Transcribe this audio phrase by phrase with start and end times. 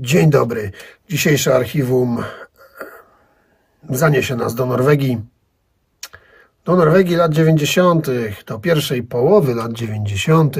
[0.00, 0.72] Dzień dobry.
[1.08, 2.24] Dzisiejsze archiwum
[3.90, 5.20] zaniesie nas do Norwegii.
[6.64, 8.06] Do Norwegii lat 90.,
[8.46, 10.56] do pierwszej połowy lat 90.,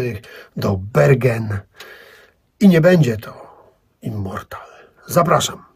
[0.57, 1.59] do Bergen.
[2.61, 3.33] I nie będzie to
[4.03, 4.69] Immortal.
[5.07, 5.70] Zapraszam.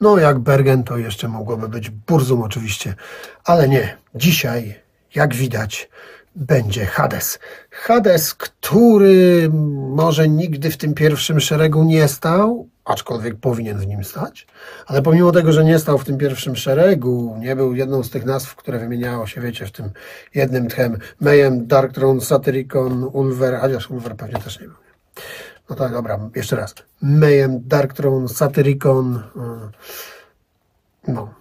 [0.00, 2.94] No, jak Bergen, to jeszcze mogłoby być Burzum oczywiście,
[3.44, 3.96] ale nie.
[4.14, 4.74] Dzisiaj,
[5.14, 5.88] jak widać,
[6.36, 7.38] będzie Hades.
[7.70, 9.50] Hades, który
[9.94, 14.46] może nigdy w tym pierwszym szeregu nie stał, aczkolwiek powinien w nim stać,
[14.86, 18.24] ale pomimo tego, że nie stał w tym pierwszym szeregu, nie był jedną z tych
[18.24, 19.90] nazw, które wymieniało się, wiecie, w tym
[20.34, 24.76] jednym tchem Mayhem, Darkthrone, Satyricon, Ulver, chociaż Ulver pewnie też nie był.
[25.70, 26.74] No tak, dobra, jeszcze raz.
[27.02, 31.34] Mayhem, Darkthrone, Satyricon, y, no.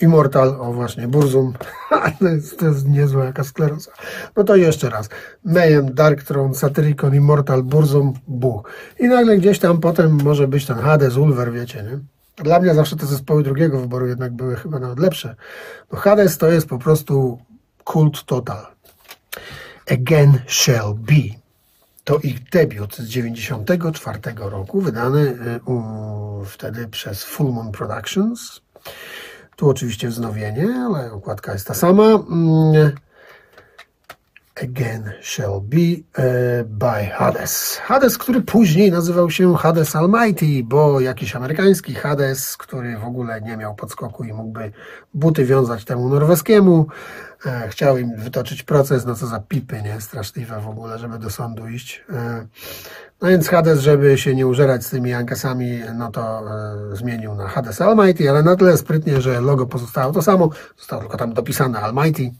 [0.00, 1.52] Immortal, o właśnie, Burzum,
[2.18, 3.90] to jest, to jest niezła jaka skleroza.
[4.36, 5.08] No to jeszcze raz.
[5.44, 8.62] Mayhem, Darkthrone, Satyricon, Immortal, Burzum, Bu.
[9.00, 11.98] I nagle gdzieś tam potem może być ten Hades, Ulver, wiecie, nie?
[12.44, 15.36] Dla mnie zawsze te zespoły drugiego wyboru jednak były chyba nawet lepsze.
[15.92, 17.38] No Hades to jest po prostu
[17.84, 18.66] kult total.
[19.90, 21.43] Again Shall Be.
[22.04, 28.60] To ich debiut z 94 roku, wydany y, wtedy przez Full Moon Productions.
[29.56, 32.18] Tu oczywiście wznowienie, ale okładka jest ta sama.
[34.62, 37.76] Again Shall Be e, by Hades.
[37.76, 43.56] Hades, który później nazywał się Hades Almighty, bo jakiś amerykański Hades, który w ogóle nie
[43.56, 44.72] miał podskoku i mógłby
[45.14, 46.86] buty wiązać temu norweskiemu,
[47.46, 50.00] e, chciał im wytoczyć proces, no co za pipy, nie?
[50.00, 52.04] Straszliwe w ogóle, żeby do sądu iść.
[52.12, 52.46] E,
[53.22, 56.42] no więc Hades, żeby się nie użerać z tymi Jankasami, no to
[56.92, 61.16] zmienił na Hades Almighty, ale na tyle sprytnie, że logo pozostało to samo, zostało tylko
[61.16, 62.30] tam dopisane Almighty.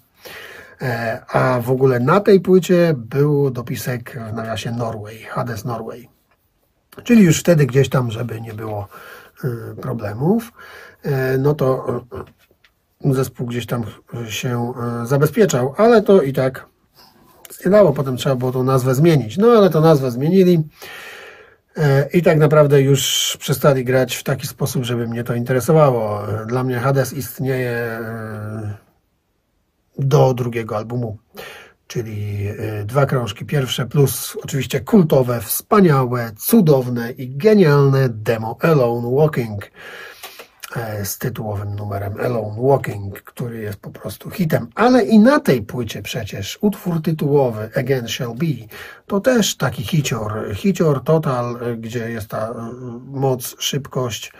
[0.84, 6.08] E, a w ogóle na tej płycie był dopisek w nawiasie Norway, Hades Norway.
[7.04, 8.88] Czyli już wtedy gdzieś tam, żeby nie było
[9.44, 10.52] e, problemów,
[11.02, 11.86] e, no to
[13.04, 13.84] zespół gdzieś tam
[14.28, 14.72] się
[15.04, 16.66] zabezpieczał, ale to i tak
[17.64, 17.92] nie dało.
[17.92, 19.38] Potem trzeba było tą nazwę zmienić.
[19.38, 20.68] No ale to nazwę zmienili.
[22.12, 26.22] I tak naprawdę już przestali grać w taki sposób, żeby mnie to interesowało.
[26.46, 27.98] Dla mnie Hades istnieje
[29.98, 31.18] do drugiego albumu.
[31.86, 39.70] Czyli y, dwa krążki pierwsze, plus oczywiście kultowe, wspaniałe, cudowne i genialne demo Alone Walking
[40.76, 44.66] e, z tytułowym numerem Alone Walking, który jest po prostu hitem.
[44.74, 48.66] Ale i na tej płycie przecież utwór tytułowy Again Shall Be
[49.06, 52.54] to też taki hicior, hicior total, gdzie jest ta y,
[53.06, 54.32] moc, szybkość,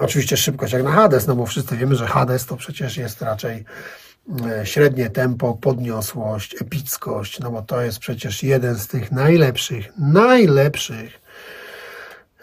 [0.00, 3.64] oczywiście szybkość jak na Hades, no bo wszyscy wiemy, że Hades to przecież jest raczej
[4.64, 11.20] średnie tempo, podniosłość, epickość, no bo to jest przecież jeden z tych najlepszych, najlepszych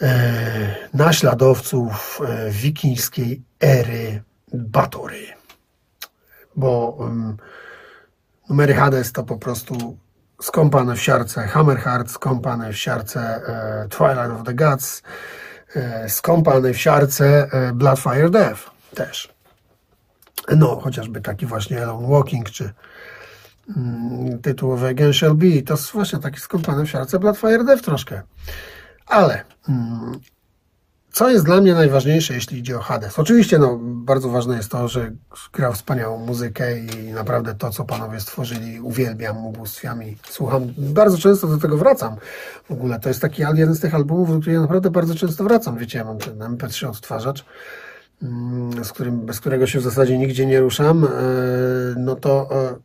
[0.02, 5.26] e, naśladowców e, wikińskiej ery Batory.
[6.56, 7.38] Bo um,
[8.50, 9.98] numery Hades to po prostu
[10.42, 15.04] skąpane w siarce Hammerheart, skąpane w siarce e, Twilight of the Gods,
[15.76, 18.62] e, skąpane w siarce e, Bloodfire Death
[18.96, 19.41] też.
[20.58, 22.74] No, chociażby taki właśnie Elon Walking, czy
[23.78, 28.22] mm, tytułowy Again Shall Be, to jest właśnie taki skąpany w siarce Bloodfire Death troszkę.
[29.06, 30.20] Ale mm,
[31.12, 33.20] co jest dla mnie najważniejsze, jeśli idzie o Hades?
[33.20, 35.12] Oczywiście no, bardzo ważne jest to, że
[35.54, 40.18] grał wspaniałą muzykę i naprawdę to, co panowie stworzyli, uwielbiam ubóstwiami.
[40.30, 42.16] Słucham, bardzo często do tego wracam.
[42.70, 45.78] W ogóle to jest taki jeden z tych albumów, do których naprawdę bardzo często wracam.
[45.78, 47.46] Wiecie, ja mam ten MP3 odtwarzacz
[48.84, 51.10] z którym, bez którego się w zasadzie nigdzie nie ruszam, e,
[51.98, 52.76] no to e,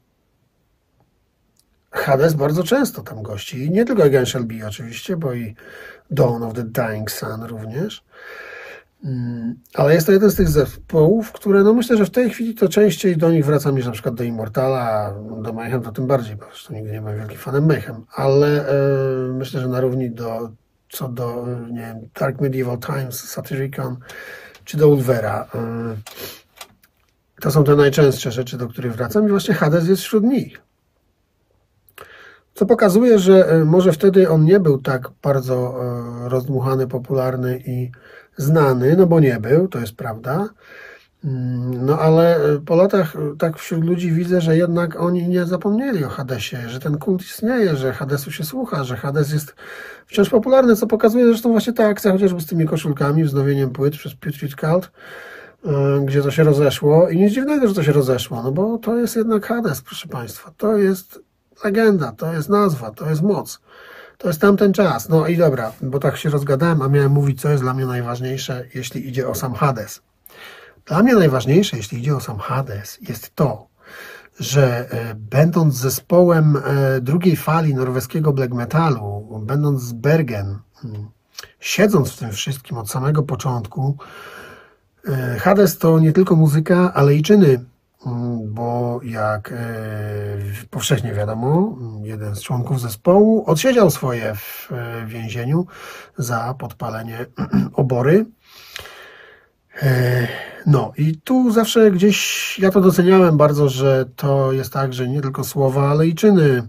[1.91, 3.65] Hades bardzo często tam gości.
[3.65, 5.55] I nie tylko Again Shall Be oczywiście, bo i
[6.11, 8.05] Dawn of the Dying Sun również.
[9.05, 12.55] Mm, ale jest to jeden z tych zespołów, które no myślę, że w tej chwili
[12.55, 16.37] to częściej do nich wracam niż na przykład do Immortala, do Mayhem to tym bardziej,
[16.37, 18.73] bo zresztą nigdy nie byłem wielkim fanem Mayhem, ale e,
[19.33, 20.50] myślę, że na równi do,
[20.88, 23.97] co do nie wiem, Dark Medieval Times, Satyricon,
[24.67, 25.49] czy do Ulvera.
[27.41, 30.61] To są te najczęstsze rzeczy, do których wracam i właśnie Hades jest wśród nich.
[32.55, 35.75] Co pokazuje, że e, może wtedy on nie był tak bardzo
[36.25, 37.91] e, rozdmuchany, popularny i
[38.37, 40.49] znany, no bo nie był, to jest prawda.
[41.26, 46.05] Mm, no ale e, po latach tak wśród ludzi widzę, że jednak oni nie zapomnieli
[46.05, 49.55] o Hadesie, że ten kult istnieje, że Hadesu się słucha, że Hades jest
[50.06, 54.14] wciąż popularny, co pokazuje zresztą właśnie ta akcja chociażby z tymi koszulkami, wznowieniem płyt przez
[54.14, 54.90] Putrid Cult,
[56.05, 59.17] gdzie to się rozeszło i nic dziwnego, że to się rozeszło, no bo to jest
[59.17, 61.20] jednak Hades, proszę Państwa, to jest
[61.64, 63.61] legenda, to jest nazwa, to jest moc.
[64.19, 65.08] To jest tamten czas.
[65.08, 68.64] No i dobra, bo tak się rozgadałem, a miałem mówić, co jest dla mnie najważniejsze,
[68.75, 70.02] jeśli idzie o sam Hades.
[70.87, 73.69] Dla mnie najważniejsze, jeśli idzie o sam Hades, jest to,
[74.41, 81.09] że e, będąc zespołem e, drugiej fali norweskiego black metalu, będąc z Bergen, hmm,
[81.61, 83.97] siedząc w tym wszystkim od samego początku,
[85.09, 87.65] e, Hades to nie tylko muzyka, ale i czyny
[88.06, 89.55] Mm, bo jak
[90.71, 94.71] powszechnie wiadomo, jeden z członków zespołu odsiedział swoje w
[95.06, 95.67] więzieniu
[96.19, 97.27] za podpalenie
[97.73, 98.27] obory.
[100.67, 105.09] E, no i tu zawsze gdzieś ja to doceniałem bardzo, że to jest tak, że
[105.09, 106.63] nie tylko słowa, ale i czyny.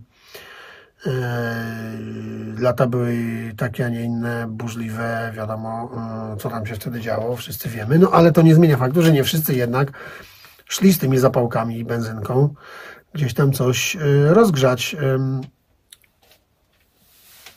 [2.59, 3.17] Lata były
[3.57, 5.91] takie, a nie inne, burzliwe, wiadomo,
[6.39, 9.23] co tam się wtedy działo, wszyscy wiemy, no ale to nie zmienia faktu, że nie
[9.23, 9.91] wszyscy jednak
[10.65, 12.53] szli z tymi zapałkami i benzynką
[13.13, 14.95] gdzieś tam coś y, rozgrzać.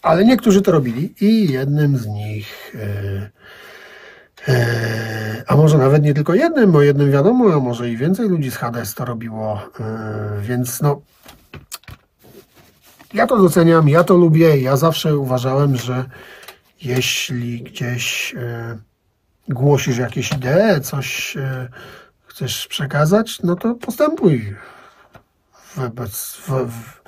[0.02, 2.74] Ale niektórzy to robili i jednym z nich,
[5.46, 8.56] a może nawet nie tylko jednym, bo jednym wiadomo, a może i więcej ludzi z
[8.56, 9.60] Hades to robiło,
[10.42, 11.00] więc no
[13.14, 16.04] ja to doceniam, ja to lubię, ja zawsze uważałem, że
[16.82, 18.34] jeśli gdzieś
[19.48, 21.36] głosisz jakieś idee, coś
[22.26, 24.56] chcesz przekazać, no to postępuj
[25.76, 27.02] wobec, w, w,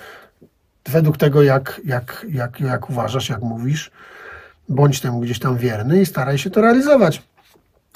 [0.90, 3.90] według tego, jak, jak, jak, jak uważasz, jak mówisz.
[4.68, 7.22] Bądź temu gdzieś tam wierny i staraj się to realizować.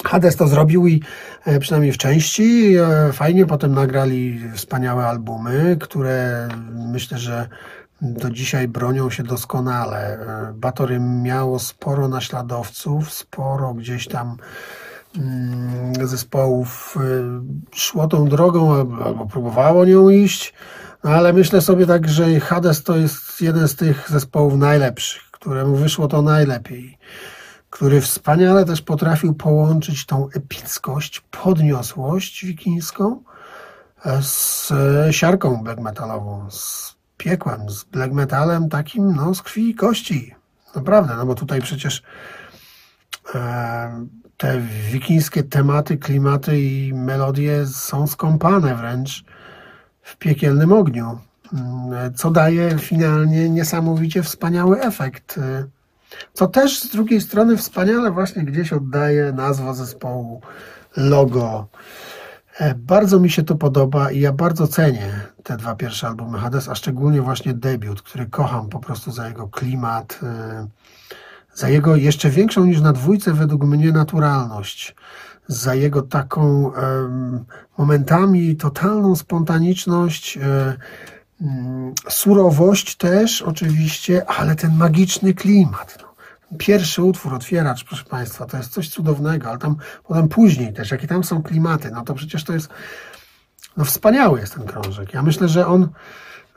[0.05, 1.01] Hades to zrobił i
[1.45, 7.47] e, przynajmniej w części e, fajnie potem nagrali wspaniałe albumy, które myślę, że
[8.01, 9.97] do dzisiaj bronią się doskonale.
[9.97, 14.37] E, Batory miało sporo naśladowców, sporo gdzieś tam
[15.17, 16.97] Mm, zespołów
[17.71, 18.73] szło tą drogą
[19.05, 20.53] albo próbowało nią iść,
[21.03, 25.75] no ale myślę sobie tak, że Hades to jest jeden z tych zespołów najlepszych, któremu
[25.75, 26.97] wyszło to najlepiej,
[27.69, 33.23] który wspaniale też potrafił połączyć tą epickość, podniosłość wikińską
[34.05, 34.73] e, z
[35.11, 40.35] siarką black metalową, z piekłem, z black metalem takim no, z krwi i kości.
[40.75, 42.03] Naprawdę, no bo tutaj przecież
[43.35, 44.07] e,
[44.37, 44.61] te
[44.91, 49.25] wikińskie tematy, klimaty i melodie są skąpane wręcz
[50.01, 51.19] w piekielnym ogniu,
[52.15, 55.39] co daje finalnie niesamowicie wspaniały efekt.
[56.33, 60.41] Co też z drugiej strony wspaniale właśnie gdzieś oddaje nazwa zespołu,
[60.97, 61.67] logo.
[62.57, 66.69] E, bardzo mi się to podoba i ja bardzo cenię te dwa pierwsze albumy Hades,
[66.69, 70.67] a szczególnie właśnie debiut, który kocham po prostu za jego klimat, e,
[71.53, 74.95] za jego jeszcze większą niż na dwójce według mnie naturalność,
[75.47, 76.71] za jego taką
[77.77, 80.77] momentami totalną spontaniczność, e, mm,
[82.09, 85.97] surowość też oczywiście, ale ten magiczny klimat.
[86.01, 86.07] No.
[86.57, 91.07] Pierwszy utwór, otwieracz, proszę Państwa, to jest coś cudownego, ale tam potem później też, jakie
[91.07, 92.69] tam są klimaty, no to przecież to jest,
[93.77, 95.13] no wspaniały jest ten krążek.
[95.13, 95.87] Ja myślę, że on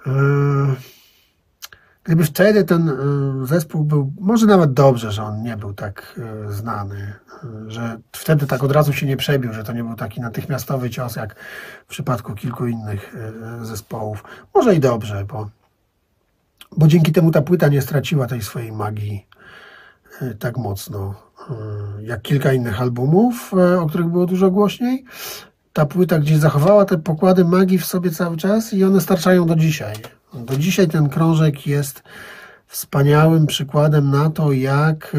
[0.06, 0.12] yy,
[2.10, 6.52] Gdyby wtedy ten y, zespół był, może nawet dobrze, że on nie był tak y,
[6.52, 7.14] znany,
[7.66, 10.90] y, że wtedy tak od razu się nie przebił, że to nie był taki natychmiastowy
[10.90, 11.34] cios, jak
[11.86, 13.16] w przypadku kilku innych
[13.62, 14.24] zespołów.
[14.54, 15.50] Może i dobrze, bo,
[16.76, 19.26] bo dzięki temu ta płyta nie straciła tej swojej magii
[20.38, 21.14] tak mocno,
[22.02, 25.04] jak kilka innych albumów, o których było dużo głośniej.
[25.72, 29.56] Ta płyta gdzieś zachowała te pokłady magii w sobie cały czas i one starczają do
[29.56, 29.94] dzisiaj.
[30.34, 32.02] Do dzisiaj ten krążek jest
[32.66, 35.18] wspaniałym przykładem na to, jak y,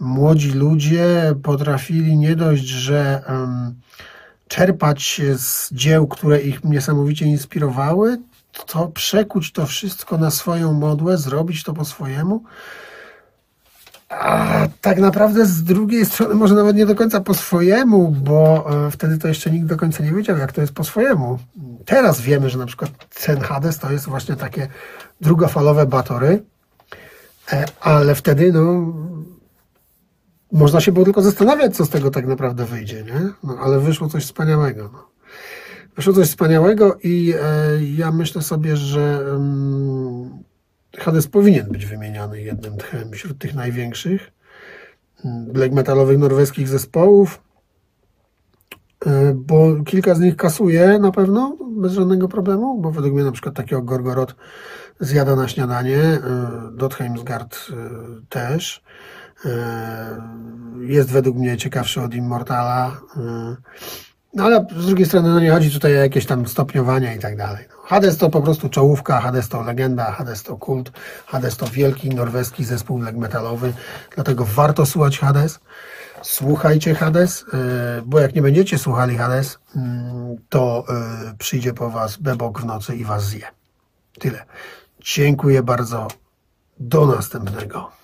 [0.00, 3.22] młodzi ludzie potrafili nie dość, że
[4.48, 8.18] czerpać z dzieł, które ich niesamowicie inspirowały,
[8.66, 12.44] to przekuć to wszystko na swoją modłę, zrobić to po swojemu
[14.08, 18.90] a tak naprawdę z drugiej strony może nawet nie do końca po swojemu, bo e,
[18.90, 21.38] wtedy to jeszcze nikt do końca nie wiedział, jak to jest po swojemu.
[21.84, 22.90] Teraz wiemy, że na przykład
[23.24, 24.68] ten Hades to jest właśnie takie
[25.20, 26.42] drugofalowe batory,
[27.52, 28.94] e, ale wtedy no,
[30.52, 33.20] można się było tylko zastanawiać, co z tego tak naprawdę wyjdzie, nie?
[33.44, 34.90] No, ale wyszło coś wspaniałego.
[34.92, 35.06] No.
[35.96, 40.45] Wyszło coś wspaniałego i e, ja myślę sobie, że mm,
[40.98, 44.32] Hades powinien być wymieniany jednym tchem wśród tych największych
[45.24, 47.40] mm, black metalowych norweskich zespołów,
[49.06, 53.32] e, bo kilka z nich kasuje na pewno bez żadnego problemu, bo według mnie na
[53.32, 54.34] przykład takiego Gorgorod
[55.00, 56.20] zjada na śniadanie, e,
[56.72, 57.58] Dotheimsgard
[58.28, 58.84] też.
[60.80, 63.00] Jest według mnie ciekawszy od Immortala.
[64.36, 67.36] No ale z drugiej strony no nie chodzi tutaj o jakieś tam stopniowania i tak
[67.36, 67.64] dalej.
[67.84, 70.92] Hades to po prostu czołówka, Hades to legenda, Hades to kult,
[71.26, 73.72] Hades to wielki norweski zespół leg metalowy,
[74.14, 75.60] dlatego warto słuchać Hades.
[76.22, 82.16] Słuchajcie Hades, e, bo jak nie będziecie słuchali Hades, mm, to e, przyjdzie po was
[82.16, 83.46] bebok w nocy i was zje.
[84.18, 84.44] Tyle.
[85.00, 86.08] Dziękuję bardzo.
[86.78, 87.95] Do następnego.